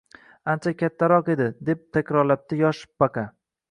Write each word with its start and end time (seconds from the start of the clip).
—Ancha 0.53 0.73
kattaroq 0.79 1.31
edi,— 1.35 1.47
deb 1.71 1.87
takrorlabdi 1.99 2.63
yosh 2.67 2.85
Baqa 3.03 3.33